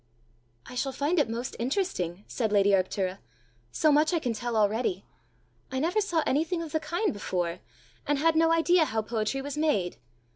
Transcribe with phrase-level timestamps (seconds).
[0.65, 3.19] "I shall find it most interesting," said lady Arctura:
[3.71, 5.05] "so much I can tell already!
[5.71, 7.59] I never saw anything of the kind before,
[8.07, 9.97] and had no idea how poetry was made.